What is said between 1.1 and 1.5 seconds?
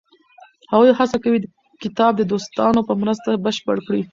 کوي